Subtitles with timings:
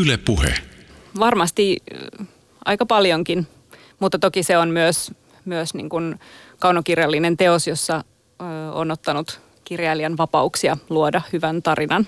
[0.00, 0.54] Yle Puhe.
[1.18, 1.76] Varmasti
[2.20, 2.26] äh,
[2.64, 3.46] aika paljonkin,
[3.98, 5.12] mutta toki se on myös,
[5.44, 6.20] myös niin kuin
[6.58, 12.06] kaunokirjallinen teos, jossa ö, on ottanut kirjailijan vapauksia luoda hyvän tarinan.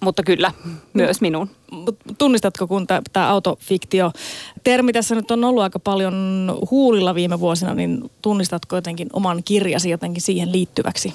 [0.00, 0.52] Mutta kyllä,
[0.92, 1.50] myös minun.
[2.18, 4.12] Tunnistatko, kun tämä autofiktio
[4.64, 6.14] termi tässä nyt on ollut aika paljon
[6.70, 11.14] huulilla viime vuosina, niin tunnistatko jotenkin oman kirjasi jotenkin siihen liittyväksi?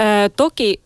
[0.00, 0.80] Öö, toki,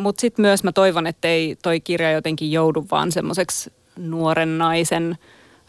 [0.00, 5.18] mutta sitten myös mä toivon, että ei toi kirja jotenkin joudu vaan semmoiseksi nuoren naisen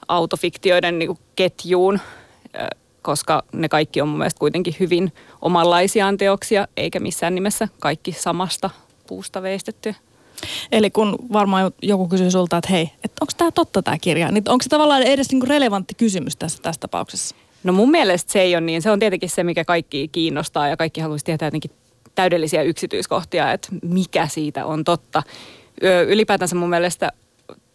[0.07, 1.99] autofiktioiden niinku ketjuun,
[3.01, 8.69] koska ne kaikki on mun mielestä kuitenkin hyvin omanlaisiaan teoksia, eikä missään nimessä kaikki samasta
[9.07, 9.95] puusta veistetty.
[10.71, 14.43] Eli kun varmaan joku kysyy sulta, että hei, että onko tämä totta tämä kirja, niin
[14.49, 17.35] onko se tavallaan edes niinku relevantti kysymys tässä, tässä tapauksessa?
[17.63, 18.81] No mun mielestä se ei ole niin.
[18.81, 21.71] Se on tietenkin se, mikä kaikki kiinnostaa ja kaikki haluaisi tietää jotenkin
[22.19, 25.23] täydellisiä yksityiskohtia, että mikä siitä on totta.
[26.07, 27.11] Ylipäätänsä mun mielestä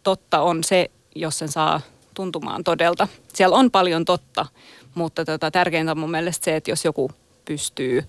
[0.03, 1.81] totta on se, jos sen saa
[2.15, 3.09] tuntumaan todelta.
[3.33, 4.47] Siellä on paljon totta,
[4.95, 7.11] mutta tota, tärkeintä on mun mielestä se, että jos joku
[7.45, 8.05] pystyy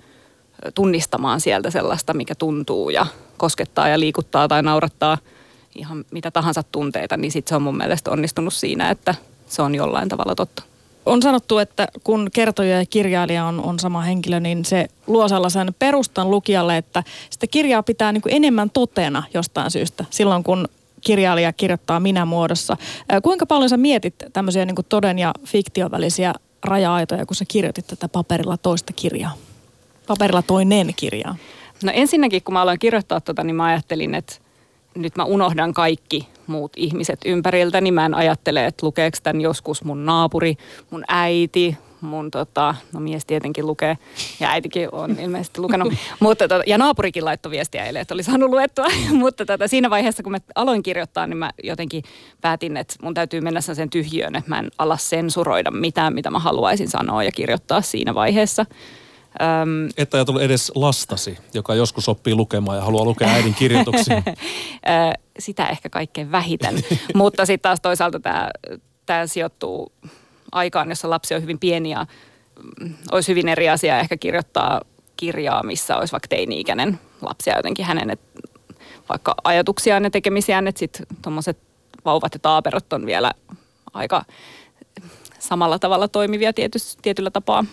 [0.73, 3.05] tunnistamaan sieltä sellaista, mikä tuntuu ja
[3.37, 5.17] koskettaa ja liikuttaa tai naurattaa
[5.75, 9.15] ihan mitä tahansa tunteita, niin sit se on mun mielestä onnistunut siinä, että
[9.47, 10.63] se on jollain tavalla totta.
[11.05, 15.75] On sanottu, että kun kertoja ja kirjailija on, on sama henkilö, niin se luo sellaisen
[15.79, 20.05] perustan lukijalle, että sitä kirjaa pitää niin kuin enemmän totena jostain syystä.
[20.09, 20.67] Silloin kun
[21.01, 22.77] kirjailija kirjoittaa minä muodossa.
[23.23, 26.33] Kuinka paljon sä mietit tämmöisiä niin kuin toden ja fiktion välisiä
[26.63, 29.33] raja-aitoja, kun sä kirjoitit tätä paperilla toista kirjaa?
[30.07, 31.35] Paperilla toinen kirjaa.
[31.83, 34.35] No ensinnäkin, kun mä aloin kirjoittaa tota, niin mä ajattelin, että
[34.95, 39.83] nyt mä unohdan kaikki muut ihmiset ympäriltä, niin mä en ajattele, että lukeeko tämän joskus
[39.83, 40.55] mun naapuri,
[40.89, 43.97] mun äiti, mun tota, no mies tietenkin lukee
[44.39, 48.49] ja äitikin on ilmeisesti lukenut, mutta tota, ja naapurikin laittoi viestiä eilen, että oli saanut
[48.49, 52.03] luettua, mutta tota, siinä vaiheessa kun mä aloin kirjoittaa, niin mä jotenkin
[52.41, 56.39] päätin, että mun täytyy mennä sen tyhjöön, että mä en ala sensuroida mitään, mitä mä
[56.39, 58.65] haluaisin sanoa ja kirjoittaa siinä vaiheessa.
[59.41, 64.23] Öm, Että ajatellut edes lastasi, joka joskus oppii lukemaan ja haluaa lukea äidin kirjoituksia.
[65.39, 66.75] Sitä ehkä kaikkein vähiten,
[67.15, 68.49] mutta sitten taas toisaalta tämä,
[69.05, 69.91] tämä sijoittuu
[70.51, 72.05] aikaan, jossa lapsi on hyvin pieni ja
[72.81, 74.81] mm, olisi hyvin eri asia ehkä kirjoittaa
[75.17, 78.21] kirjaa, missä olisi vaikka teini-ikäinen lapsi ja jotenkin hänen et,
[79.09, 81.57] vaikka ajatuksiaan ja tekemisiään, että sitten tuommoiset
[82.05, 83.31] vauvat ja taaperot on vielä
[83.93, 84.25] aika
[85.39, 87.65] samalla tavalla toimivia tietysti, tietyllä tapaa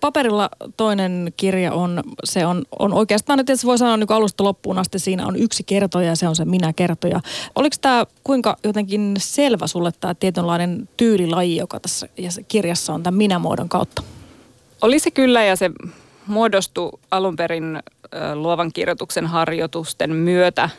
[0.00, 4.98] paperilla toinen kirja on, se on, on oikeastaan, että voi sanoa niin alusta loppuun asti,
[4.98, 7.20] siinä on yksi kertoja ja se on se minä kertoja.
[7.54, 12.08] Oliko tämä kuinka jotenkin selvä sulle tämä tietynlainen tyylilaji, joka tässä
[12.48, 14.02] kirjassa on tämän minä-muodon kautta?
[14.82, 15.70] Oli se kyllä ja se
[16.26, 17.82] muodostui alun perin
[18.34, 20.70] luovan kirjoituksen harjoitusten myötä.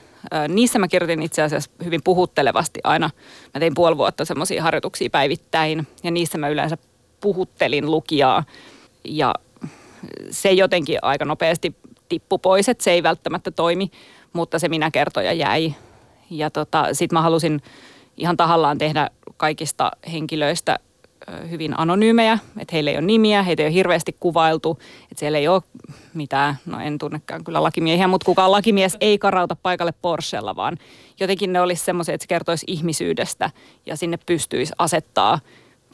[0.47, 3.09] Niissä mä kirjoitin itse asiassa hyvin puhuttelevasti aina.
[3.53, 6.77] Mä tein puoli vuotta semmoisia harjoituksia päivittäin ja niissä mä yleensä
[7.21, 8.43] puhuttelin lukijaa
[9.03, 9.35] ja
[10.29, 11.75] se jotenkin aika nopeasti
[12.09, 13.91] tippu pois, että se ei välttämättä toimi,
[14.33, 15.73] mutta se minä kertoja jäi.
[16.29, 17.61] Ja tota, sitten mä halusin
[18.17, 20.79] ihan tahallaan tehdä kaikista henkilöistä
[21.49, 25.47] hyvin anonyymejä, että heillä ei ole nimiä, heitä ei ole hirveästi kuvailtu, että siellä ei
[25.47, 25.61] ole
[26.13, 30.77] mitään, no en tunnekään kyllä lakimiehiä, mutta kukaan lakimies ei karauta paikalle Porschella, vaan
[31.19, 33.49] jotenkin ne olisi semmoisia, että se kertoisi ihmisyydestä
[33.85, 35.39] ja sinne pystyisi asettaa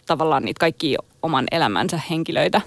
[0.06, 2.62] tavallaan niitä kaikki oman elämänsä henkilöitä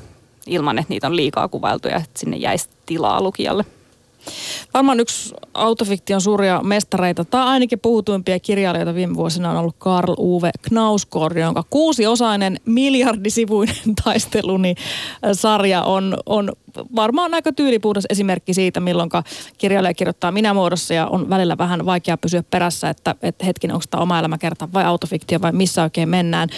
[0.51, 3.65] ilman, että niitä on liikaa kuvailtu ja että sinne jäisi tilaa lukijalle.
[4.75, 10.51] Varmaan yksi autofiktion suuria mestareita, tai ainakin puhutuimpia kirjailijoita viime vuosina on ollut Karl Uwe
[10.63, 14.75] Knausgård, jonka kuusiosainen miljardisivuinen taisteluni
[15.33, 16.53] sarja on, on
[16.97, 19.11] varmaan aika tyylipuhdas esimerkki siitä, milloin
[19.59, 24.03] kirjailija kirjoittaa minä-muodossa ja on välillä vähän vaikea pysyä perässä, että, että hetkinen, onko tämä
[24.03, 26.49] oma elämäkerta vai autofiktio vai missä oikein mennään.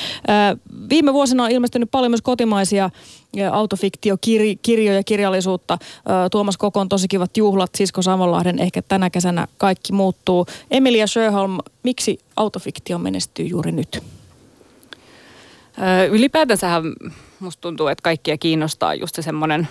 [0.89, 2.91] viime vuosina on ilmestynyt paljon myös kotimaisia
[3.53, 5.79] autofiktiokirjoja, kirjallisuutta.
[6.31, 10.47] Tuomas Kokon tosi kivat juhlat, Sisko Savonlahden, ehkä tänä kesänä kaikki muuttuu.
[10.71, 14.03] Emilia Sjöholm, miksi autofiktio menestyy juuri nyt?
[16.11, 16.83] Ylipäätänsähän
[17.41, 19.69] musta tuntuu, että kaikkia kiinnostaa just se semmoinen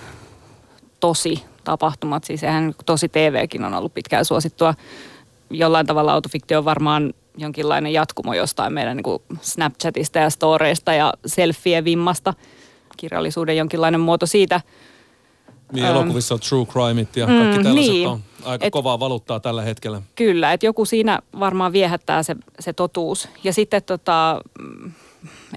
[0.99, 2.23] tosi tapahtumat.
[2.23, 4.73] Siis eihän tosi TVkin on ollut pitkään suosittua.
[5.49, 12.33] Jollain tavalla autofiktio on varmaan jonkinlainen jatkumo jostain meidän niin Snapchatista ja storeista ja selfie-vimmasta.
[13.01, 14.61] Kirjallisuuden jonkinlainen muoto siitä.
[15.71, 18.07] Niin, elokuvissa on true crimeit ja kaikki mm, tällaiset niin.
[18.07, 20.01] on aika et, kovaa valuuttaa tällä hetkellä.
[20.15, 23.29] Kyllä, että joku siinä varmaan viehättää se, se totuus.
[23.43, 24.41] Ja sitten tota,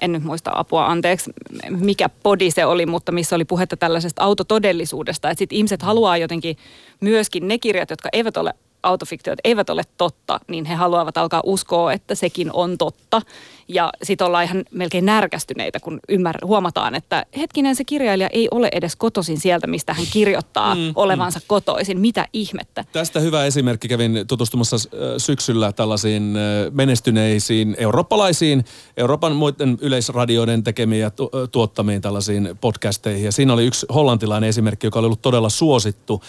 [0.01, 1.31] en nyt muista apua anteeksi,
[1.71, 5.31] mikä podi se oli, mutta missä oli puhetta tällaisesta autotodellisuudesta.
[5.31, 6.57] Että sitten ihmiset haluaa jotenkin
[7.01, 11.93] myöskin ne kirjat, jotka eivät ole autofiktiot eivät ole totta, niin he haluavat alkaa uskoa,
[11.93, 13.23] että sekin on totta.
[13.69, 18.69] Ja sitten ollaan ihan melkein närkästyneitä, kun ymmär- huomataan, että hetkinen se kirjailija ei ole
[18.73, 21.45] edes kotoisin sieltä, mistä hän kirjoittaa mm, olevansa mm.
[21.47, 22.01] kotoisin.
[22.01, 22.85] Mitä ihmettä?
[22.93, 23.89] Tästä hyvä esimerkki.
[23.89, 24.77] Kävin tutustumassa
[25.19, 26.37] syksyllä tällaisiin
[26.71, 28.65] menestyneisiin eurooppalaisiin,
[28.97, 33.25] Euroopan muiden yleisradioiden tekemiin ja tu- tuottamiin tällaisiin podcasteihin.
[33.25, 36.23] Ja siinä oli yksi hollantilainen esimerkki, joka oli ollut todella suosittu.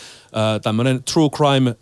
[0.61, 1.75] Tämmöinen true crime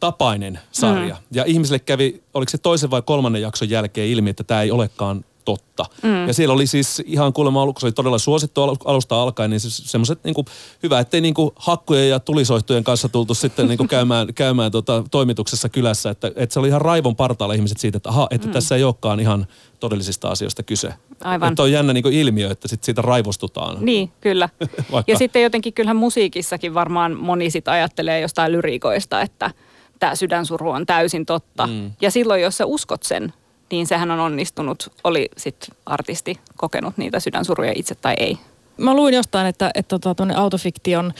[0.00, 1.14] tapainen sarja.
[1.14, 1.22] Mm.
[1.30, 5.24] Ja ihmisille kävi, oliko se toisen vai kolmannen jakson jälkeen ilmi, että tämä ei olekaan
[5.48, 5.84] totta.
[6.02, 6.26] Mm.
[6.26, 9.76] Ja siellä oli siis ihan kuulemma, kun se oli todella suosittu alusta alkaen, niin siis
[9.76, 10.34] semmoiset niin
[10.82, 15.04] hyvä, ettei niin kuin hakkujen ja tulisoihtujen kanssa tultu sitten niin kuin käymään, käymään tota,
[15.10, 16.10] toimituksessa kylässä.
[16.10, 18.52] Että, että se oli ihan raivon partaalla ihmiset siitä, että, aha, että mm.
[18.52, 19.46] tässä ei olekaan ihan
[19.80, 20.94] todellisista asioista kyse.
[21.24, 21.48] Aivan.
[21.48, 23.76] Että on jännä niin ilmiö, että sit siitä raivostutaan.
[23.88, 24.48] Niin, kyllä.
[25.06, 29.50] ja sitten jotenkin kyllähän musiikissakin varmaan moni sit ajattelee jostain lyriikoista, että–
[29.98, 31.66] tämä sydänsuru on täysin totta.
[31.66, 31.90] Mm.
[32.00, 33.32] Ja silloin, jos sä uskot sen,
[33.70, 38.38] niin sehän on onnistunut, oli sitten artisti kokenut niitä sydänsuruja itse tai ei.
[38.78, 41.12] Mä luin jostain, että, että tota, autofiktion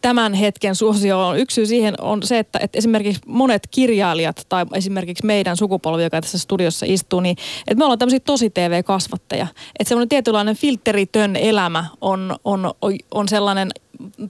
[0.00, 4.66] tämän hetken suosio on yksi syy siihen on se, että, että esimerkiksi monet kirjailijat tai
[4.74, 9.46] esimerkiksi meidän sukupolvi, joka tässä studiossa istuu, niin että me ollaan tämmöisiä tosi TV-kasvattajia.
[9.80, 12.74] Että semmoinen tietynlainen filteritön elämä on, on,
[13.10, 13.70] on sellainen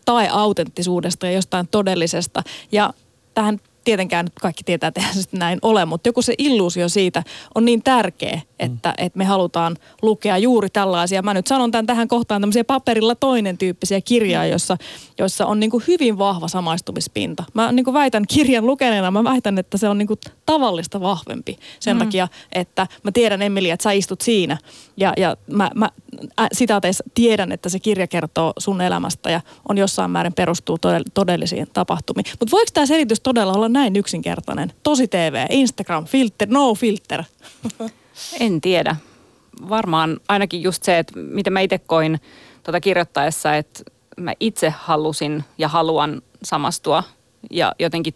[0.04, 2.42] tai autenttisuudesta ja jostain todellisesta.
[2.72, 2.92] Ja
[3.34, 7.22] tähän tietenkään nyt kaikki tietää, että se näin ole, mutta joku se illuusio siitä
[7.54, 9.06] on niin tärkeä, että, mm.
[9.06, 11.22] että me halutaan lukea juuri tällaisia.
[11.22, 14.50] Mä nyt sanon tämän tähän kohtaan tämmöisiä paperilla toinen tyyppisiä kirjaa, mm.
[14.50, 14.76] jossa,
[15.18, 17.44] jossa on niin kuin hyvin vahva samaistumispinta.
[17.54, 21.58] Mä niin kuin väitän kirjan lukeneena, mä väitän, että se on niin kuin tavallista vahvempi
[21.80, 21.98] sen mm.
[21.98, 24.58] takia, että mä tiedän Emilia, että sä istut siinä
[24.96, 25.90] ja, ja mä, mä
[26.40, 30.78] äh, sitaateissa tiedän, että se kirja kertoo sun elämästä ja on jossain määrin perustuu
[31.14, 32.26] todellisiin tapahtumiin.
[32.40, 34.72] Mutta voiko tämä selitys todella olla näin yksinkertainen?
[34.82, 37.24] Tosi TV, Instagram, filter, no filter.
[38.40, 38.96] En tiedä.
[39.68, 42.20] Varmaan ainakin just se, että miten mä itse koin
[42.62, 43.82] tuota kirjoittaessa, että
[44.16, 47.02] mä itse halusin ja haluan samastua
[47.50, 48.14] ja jotenkin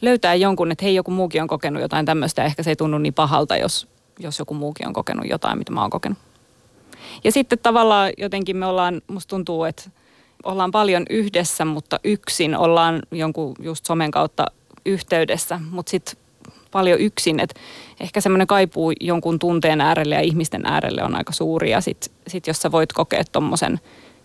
[0.00, 2.44] löytää jonkun, että hei joku muukin on kokenut jotain tämmöistä.
[2.44, 3.88] Ehkä se ei tunnu niin pahalta, jos,
[4.18, 6.18] jos joku muukin on kokenut jotain, mitä mä oon kokenut.
[7.24, 9.90] Ja sitten tavallaan jotenkin me ollaan, musta tuntuu, että
[10.44, 14.46] ollaan paljon yhdessä, mutta yksin ollaan jonkun just somen kautta
[14.86, 16.14] yhteydessä, mutta sitten
[16.70, 17.60] paljon yksin, että
[18.00, 22.46] ehkä semmoinen kaipuu jonkun tunteen äärelle ja ihmisten äärelle on aika suuri ja sitten sit
[22.46, 23.80] jos sä voit kokea tommosen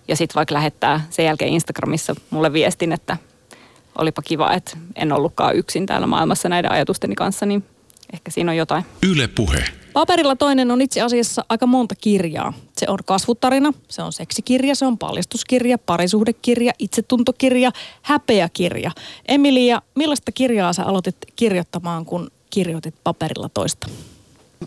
[0.07, 3.17] ja sitten vaikka lähettää sen jälkeen Instagramissa mulle viestin, että
[3.97, 7.63] olipa kiva, että en ollutkaan yksin täällä maailmassa näiden ajatusteni kanssa, niin
[8.13, 8.85] ehkä siinä on jotain.
[9.11, 9.82] Yle puhe.
[9.93, 12.53] Paperilla toinen on itse asiassa aika monta kirjaa.
[12.77, 18.91] Se on kasvutarina, se on seksikirja, se on paljastuskirja, parisuhdekirja, itsetuntokirja, häpeäkirja.
[19.27, 23.87] Emilia, millaista kirjaa sä aloitit kirjoittamaan, kun kirjoitit paperilla toista?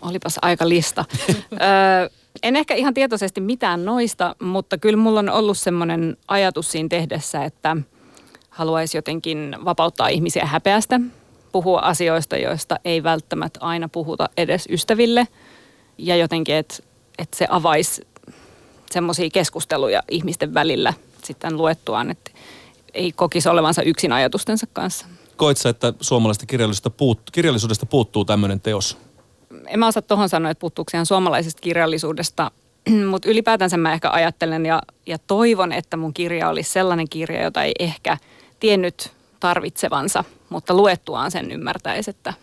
[0.01, 1.05] Olipas aika lista.
[1.29, 2.09] öö,
[2.43, 7.45] en ehkä ihan tietoisesti mitään noista, mutta kyllä mulla on ollut semmoinen ajatus siinä tehdessä,
[7.45, 7.77] että
[8.49, 10.99] haluaisi jotenkin vapauttaa ihmisiä häpeästä
[11.57, 15.27] puhua asioista, joista ei välttämättä aina puhuta edes ystäville.
[15.97, 16.75] Ja jotenkin, että
[17.17, 18.07] et se avaisi
[18.91, 20.93] semmoisia keskusteluja ihmisten välillä
[21.23, 22.31] sitten luettuaan, että
[22.93, 25.05] ei kokisi olevansa yksin ajatustensa kanssa.
[25.37, 28.97] Koit sä, että suomalaisesta kirjallisuudesta, puut, kirjallisuudesta puuttuu tämmöinen teos?
[29.67, 32.51] En mä osaa tuohon sanoa, että puuttuuko ihan suomalaisesta kirjallisuudesta,
[33.11, 37.63] mutta ylipäätänsä mä ehkä ajattelen ja, ja toivon, että mun kirja olisi sellainen kirja, jota
[37.63, 38.17] ei ehkä
[38.59, 42.33] tiennyt tarvitsevansa, mutta luettuaan sen ymmärtäisi, että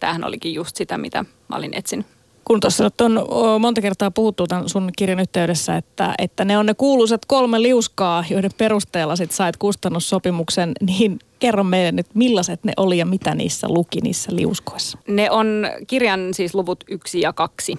[0.00, 2.06] tämähän olikin just sitä, mitä mä olin etsinyt.
[2.44, 6.74] Kun tuossa on monta kertaa puhuttu tämän sun kirjan yhteydessä, että, että ne on ne
[6.74, 12.98] kuuluisat kolme liuskaa, joiden perusteella sit sait kustannussopimuksen, niin kerro meille nyt, millaiset ne oli
[12.98, 14.98] ja mitä niissä luki niissä liuskoissa?
[15.08, 17.78] Ne on kirjan siis luvut yksi ja kaksi,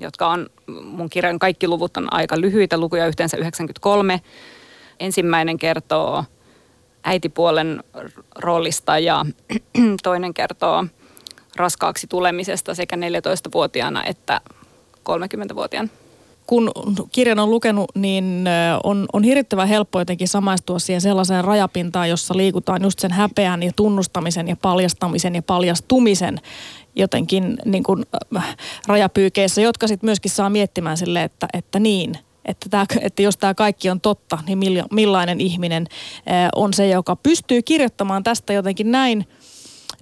[0.00, 0.50] jotka on,
[0.84, 4.20] mun kirjan kaikki luvut on aika lyhyitä lukuja, yhteensä 93.
[5.00, 6.24] Ensimmäinen kertoo
[7.04, 7.84] äitipuolen
[8.38, 9.26] roolista ja
[10.02, 10.86] toinen kertoo
[11.56, 14.40] raskaaksi tulemisesta sekä 14-vuotiaana että
[15.10, 15.88] 30-vuotiaana
[16.46, 16.72] kun
[17.12, 18.44] kirjan on lukenut, niin
[18.84, 23.72] on, on hirvittävän helppo jotenkin samaistua siihen sellaiseen rajapintaan, jossa liikutaan just sen häpeän ja
[23.76, 26.40] tunnustamisen ja paljastamisen ja paljastumisen
[26.96, 28.04] jotenkin niin kuin,
[28.86, 33.54] rajapyykeissä, jotka sitten myöskin saa miettimään sille, että, että niin– että, tämä, että jos tämä
[33.54, 34.58] kaikki on totta, niin
[34.90, 35.86] millainen ihminen
[36.54, 39.26] on se, joka pystyy kirjoittamaan tästä jotenkin näin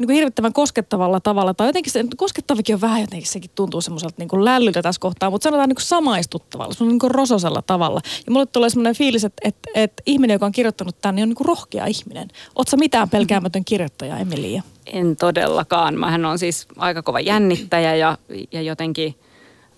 [0.00, 1.54] niin kuin hirvittävän koskettavalla tavalla.
[1.54, 5.30] Tai jotenkin se koskettavikin on vähän jotenkin, sekin tuntuu semmoiselta niin kuin lällyltä tässä kohtaa,
[5.30, 8.00] mutta sanotaan niin kuin samaistuttavalla, semmoinen niin kuin rososella tavalla.
[8.26, 11.37] Ja mulle tulee semmoinen fiilis, että, että, että ihminen, joka on kirjoittanut tänne, on niin
[11.37, 12.28] kuin rohkea ihminen.
[12.56, 14.62] Oletko mitään pelkäämätön kirjoittaja, Emilia?
[14.87, 15.99] En todellakaan.
[15.99, 18.18] Mähän on siis aika kova jännittäjä ja,
[18.52, 19.14] ja jotenkin–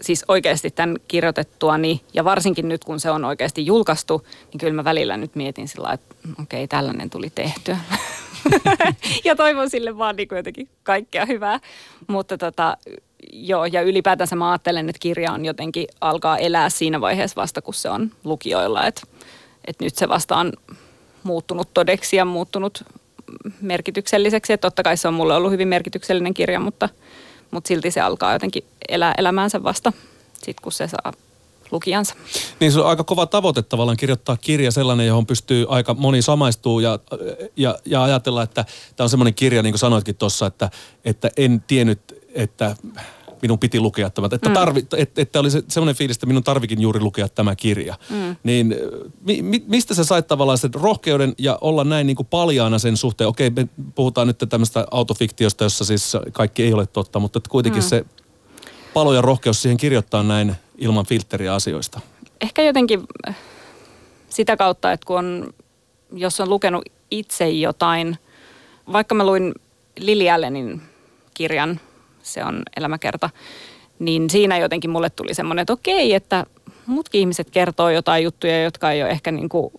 [0.03, 4.85] siis oikeasti tämän kirjoitettuani, ja varsinkin nyt kun se on oikeasti julkaistu, niin kyllä mä
[4.85, 7.79] välillä nyt mietin sillä että okei, okay, tällainen tuli tehtyä.
[9.25, 11.61] ja toivon sille vaan niin jotenkin kaikkea hyvää.
[12.07, 12.77] Mutta tota,
[13.33, 17.75] joo, ja ylipäätänsä mä ajattelen, että kirja on jotenkin alkaa elää siinä vaiheessa vasta, kun
[17.75, 18.87] se on lukijoilla.
[18.87, 19.03] Että
[19.65, 20.53] et nyt se vasta on
[21.23, 22.85] muuttunut todeksi ja muuttunut
[23.61, 24.53] merkitykselliseksi.
[24.53, 26.89] Että totta kai se on mulle ollut hyvin merkityksellinen kirja, mutta–
[27.53, 29.93] mutta silti se alkaa jotenkin elää elämäänsä vasta
[30.45, 31.13] sit kun se saa
[31.71, 32.15] lukijansa.
[32.61, 36.81] Niin se on aika kova tavoite tavallaan kirjoittaa kirja sellainen, johon pystyy aika moni samaistuu
[36.81, 36.99] ja,
[37.57, 38.65] ja, ja ajatella, että
[38.97, 40.71] tämä on semmoinen kirja, niin kuin sanoitkin tuossa, että,
[41.05, 42.01] että en tiennyt,
[42.35, 42.77] että
[43.43, 44.29] minun piti lukea tämä.
[44.33, 44.55] Että, mm.
[44.55, 47.99] tarvi, että, että oli se, semmoinen fiilis, että minun tarvikin juuri lukea tämä kirja.
[48.11, 48.37] Mm.
[48.43, 48.75] Niin
[49.21, 52.97] mi, mi, mistä sä sait tavallaan sen rohkeuden ja olla näin niin kuin paljaana sen
[52.97, 53.29] suhteen?
[53.29, 57.83] Okei, me puhutaan nyt tämmöistä autofiktiosta, jossa siis kaikki ei ole totta, mutta että kuitenkin
[57.83, 57.89] mm.
[57.89, 58.05] se
[58.95, 62.01] palo ja rohkeus siihen kirjoittaa näin ilman filtteriä asioista.
[62.41, 63.03] Ehkä jotenkin
[64.29, 65.55] sitä kautta, että kun on,
[66.13, 68.19] jos on lukenut itse jotain,
[68.93, 69.55] vaikka mä luin
[69.97, 70.83] Lili Allenin
[71.35, 71.81] kirjan–
[72.23, 73.31] se on elämäkerta,
[73.99, 76.47] niin siinä jotenkin mulle tuli semmoinen, että okei, että
[76.87, 79.73] muutkin ihmiset kertoo jotain juttuja, jotka ei ole ehkä niin kuin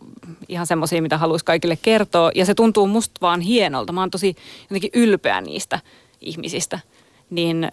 [0.50, 2.32] ihan semmoisia, mitä haluaisi kaikille kertoa.
[2.36, 3.94] Ja se tuntuu musta vaan hienolta.
[3.94, 4.36] Mä oon tosi
[4.70, 5.80] jotenkin ylpeä niistä
[6.22, 6.80] ihmisistä.
[7.34, 7.68] Niin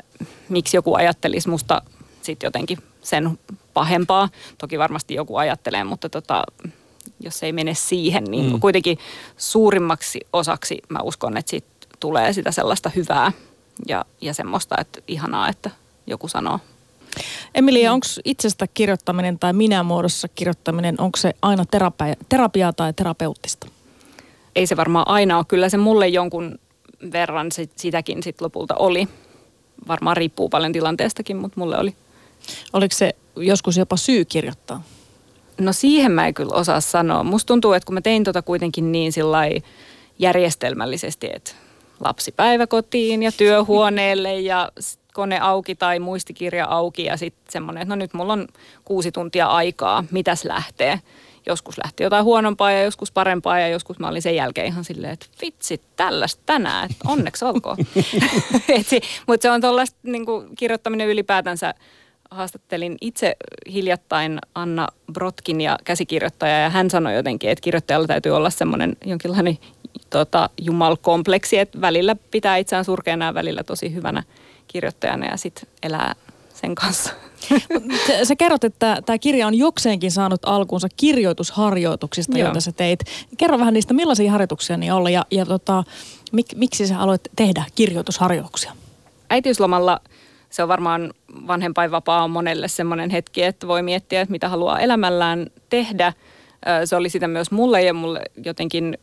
[0.48, 1.82] miksi joku ajattelisi musta
[2.22, 3.38] sitten jotenkin sen
[3.74, 4.28] pahempaa.
[4.58, 6.42] Toki varmasti joku ajattelee, mutta tota,
[7.20, 8.60] jos ei mene siihen, niin mm.
[8.60, 8.98] kuitenkin
[9.36, 11.68] suurimmaksi osaksi mä uskon, että siitä
[12.00, 13.32] tulee sitä sellaista hyvää
[13.88, 15.70] ja, ja semmoista, että ihanaa, että
[16.06, 16.60] joku sanoo.
[17.54, 23.66] Emilia, onko itsestä kirjoittaminen tai minä muodossa kirjoittaminen, onko se aina terapia, terapiaa tai terapeuttista?
[24.56, 25.44] Ei se varmaan aina ole.
[25.48, 26.58] Kyllä se mulle jonkun
[27.12, 29.08] verran sit, sitäkin sit lopulta oli.
[29.88, 31.94] Varmaan riippuu paljon tilanteestakin, mutta mulle oli.
[32.72, 34.82] Oliko se joskus jopa syy kirjoittaa?
[35.60, 37.25] No siihen mä en kyllä osaa sanoa.
[37.25, 39.12] Musta tuntuu, että kun mä tein tota kuitenkin niin
[40.18, 41.52] järjestelmällisesti, että
[42.00, 44.72] lapsi päiväkotiin ja työhuoneelle ja
[45.12, 48.49] kone auki tai muistikirja auki ja sitten semmoinen, että no nyt mulla on
[48.84, 51.00] kuusi tuntia aikaa, mitäs lähtee.
[51.47, 55.12] Joskus lähti jotain huonompaa ja joskus parempaa ja joskus mä olin sen jälkeen ihan silleen,
[55.12, 57.76] että vitsi, tällaista tänään, että onneksi olkoon.
[59.26, 60.25] Mutta se on tuollaista niin
[60.59, 61.75] kirjoittaminen ylipäätänsä.
[62.30, 63.37] Haastattelin itse
[63.73, 69.59] hiljattain Anna Brotkin ja käsikirjoittaja ja hän sanoi jotenkin, että kirjoittajalla täytyy olla semmoinen jonkinlainen
[70.11, 74.23] tota, jumalkompleksi, että välillä pitää itseään surkeana ja välillä tosi hyvänä
[74.68, 76.14] kirjoittajana ja sitten elää
[76.60, 77.10] sen kanssa.
[78.22, 82.46] Sä kerrot, että tämä kirja on jokseenkin saanut alkuunsa kirjoitusharjoituksista, Joo.
[82.46, 83.00] joita sä teit.
[83.38, 85.84] Kerro vähän niistä, millaisia harjoituksia niin oli ja, ja tota,
[86.32, 88.72] mik, miksi sä aloit tehdä kirjoitusharjoituksia?
[89.30, 90.00] Äitiyslomalla
[90.50, 91.14] se on varmaan
[91.46, 96.12] vanhempainvapaa on monelle semmoinen hetki, että voi miettiä, että mitä haluaa elämällään tehdä.
[96.84, 98.98] Se oli sitä myös mulle ja mulle jotenkin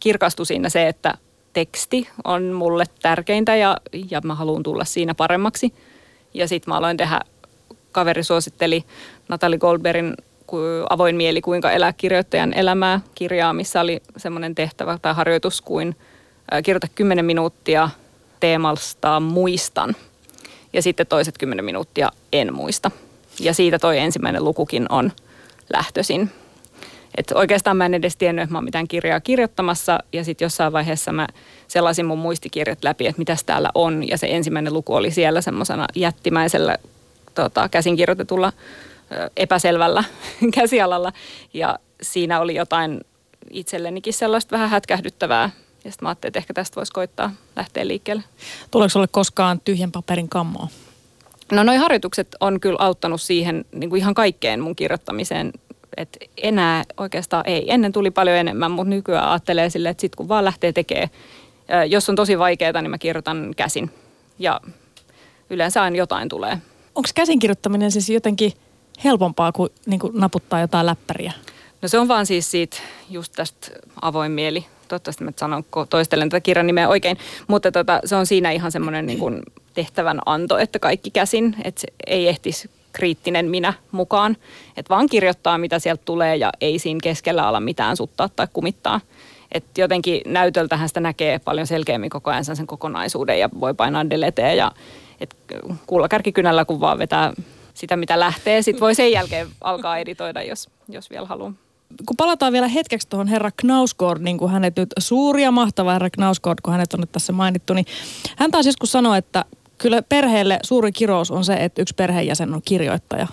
[0.00, 1.14] kirkastui siinä se, että
[1.52, 3.76] teksti on mulle tärkeintä ja,
[4.10, 5.74] ja mä haluan tulla siinä paremmaksi.
[6.34, 7.20] Ja sitten mä aloin tehdä,
[7.92, 8.84] kaveri suositteli
[9.28, 10.14] Natalie Goldbergin
[10.90, 15.96] Avoin mieli, kuinka elää kirjoittajan elämää kirjaa, missä oli semmoinen tehtävä tai harjoitus kuin
[16.64, 17.90] kirjoita 10 minuuttia
[18.40, 19.96] teemasta muistan.
[20.72, 22.90] Ja sitten toiset 10 minuuttia en muista.
[23.40, 25.12] Ja siitä toi ensimmäinen lukukin on
[25.72, 26.30] lähtöisin.
[27.16, 29.98] Et oikeastaan mä en edes tiennyt, että mä oon mitään kirjaa kirjoittamassa.
[30.12, 31.26] Ja sitten jossain vaiheessa mä
[31.68, 34.08] sellaisin mun muistikirjat läpi, että mitäs täällä on.
[34.08, 36.78] Ja se ensimmäinen luku oli siellä semmoisena jättimäisellä
[37.34, 38.52] tota, käsinkirjoitetulla
[39.36, 40.04] epäselvällä
[40.54, 41.12] käsialalla.
[41.54, 43.00] Ja siinä oli jotain
[43.50, 45.50] itsellenikin sellaista vähän hätkähdyttävää.
[45.84, 48.22] Ja sitten mä ajattelin, että ehkä tästä voisi koittaa lähteä liikkeelle.
[48.70, 50.68] Tuleeko sulle koskaan tyhjän paperin kammoa?
[51.52, 55.52] No noi harjoitukset on kyllä auttanut siihen niin kuin ihan kaikkeen mun kirjoittamiseen
[55.98, 57.72] että enää oikeastaan ei.
[57.72, 61.08] Ennen tuli paljon enemmän, mutta nykyään ajattelee silleen, että sitten kun vaan lähtee tekemään,
[61.88, 63.90] jos on tosi vaikeaa, niin mä kirjoitan käsin.
[64.38, 64.60] Ja
[65.50, 66.58] yleensä aina jotain tulee.
[66.94, 68.52] Onko käsinkirjoittaminen siis jotenkin
[69.04, 71.32] helpompaa kuin, niin kuin naputtaa jotain läppäriä?
[71.82, 72.76] No se on vaan siis siitä
[73.10, 73.68] just tästä
[74.02, 74.66] avoin mieli.
[74.88, 77.18] Toivottavasti mä sanon, kun toistelen tätä kirjan nimeä oikein.
[77.46, 79.42] Mutta tota, se on siinä ihan semmoinen niin kuin
[79.74, 84.36] tehtävän anto, että kaikki käsin, että se ei ehtisi kriittinen minä mukaan.
[84.76, 89.00] Että vaan kirjoittaa, mitä sieltä tulee ja ei siinä keskellä ala mitään suttaa tai kumittaa.
[89.52, 94.54] Et jotenkin näytöltähän sitä näkee paljon selkeämmin koko ajan sen kokonaisuuden ja voi painaa deleteä
[94.54, 94.72] ja
[95.20, 95.36] et
[95.86, 97.32] kullakärkikynällä kun vaan vetää
[97.74, 98.62] sitä, mitä lähtee.
[98.62, 101.52] Sitten voi sen jälkeen alkaa editoida, jos, jos vielä haluaa
[102.06, 106.08] kun palataan vielä hetkeksi tuohon herra Knausgård, niin kuin hänet nyt, suuri ja mahtava herra
[106.10, 107.86] Knausgård, kun hänet on nyt tässä mainittu, niin
[108.36, 109.44] hän taas joskus sanoi, että
[109.78, 113.26] kyllä perheelle suuri kirous on se, että yksi perheenjäsen on kirjoittaja.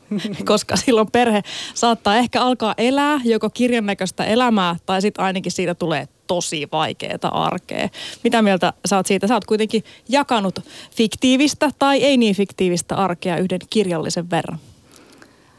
[0.44, 1.42] Koska silloin perhe
[1.74, 7.44] saattaa ehkä alkaa elää joko kirjan näköistä elämää tai sitten ainakin siitä tulee tosi vaikeaa
[7.44, 7.88] arkea.
[8.24, 9.26] Mitä mieltä sä oot siitä?
[9.26, 10.58] Sä oot kuitenkin jakanut
[10.90, 14.58] fiktiivistä tai ei niin fiktiivistä arkea yhden kirjallisen verran.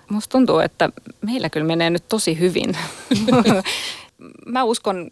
[0.09, 0.89] Musta tuntuu, että
[1.21, 2.77] meillä kyllä menee nyt tosi hyvin.
[4.45, 5.11] Mä uskon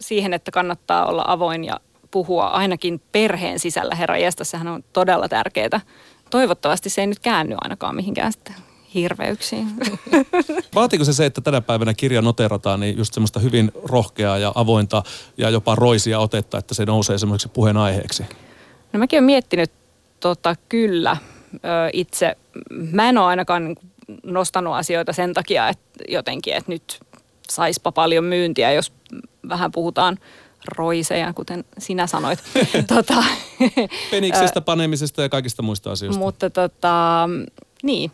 [0.00, 3.94] siihen, että kannattaa olla avoin ja puhua ainakin perheen sisällä.
[3.94, 5.80] Herra sehän on todella tärkeää.
[6.30, 8.54] Toivottavasti se ei nyt käänny ainakaan mihinkään sitten
[8.94, 9.66] hirveyksiin.
[10.74, 15.02] Vaatiko se se, että tänä päivänä kirja noterataan, niin just semmoista hyvin rohkeaa ja avointa
[15.36, 18.22] ja jopa roisia otetta, että se nousee semmoiseksi puheenaiheeksi?
[18.92, 19.70] No mäkin olen miettinyt
[20.20, 21.16] tota, kyllä
[21.54, 21.58] ö,
[21.92, 22.36] itse.
[22.70, 23.76] Mä en ole ainakaan niin
[24.22, 27.00] nostanut asioita sen takia, että jotenkin, että nyt
[27.48, 28.92] saispa paljon myyntiä, jos
[29.48, 30.18] vähän puhutaan
[30.76, 32.38] roiseja, kuten sinä sanoit.
[32.94, 33.24] tota,
[34.10, 36.18] Peniksestä, panemisesta ja kaikista muista asioista.
[36.18, 37.28] Mutta tota,
[37.82, 38.10] niin,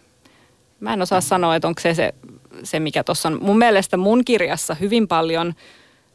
[0.80, 2.14] mä en osaa sanoa, että onko se se,
[2.62, 3.38] se mikä tuossa on.
[3.42, 5.54] Mun mielestä mun kirjassa hyvin paljon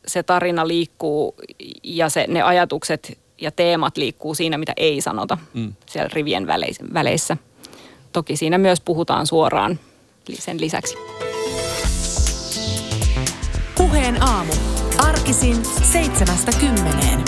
[0.08, 1.36] se tarina liikkuu
[1.84, 5.74] ja se, ne ajatukset ja teemat liikkuu siinä, mitä ei sanota mm.
[5.86, 6.48] siellä rivien
[6.94, 7.38] väleissä.
[8.14, 9.80] Toki siinä myös puhutaan suoraan
[10.34, 10.96] sen lisäksi.
[13.78, 14.54] Puheen aamu.
[14.98, 15.58] Arkisin
[15.92, 17.24] seitsemästä kymmeneen.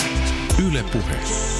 [0.68, 1.53] Yle Puhe.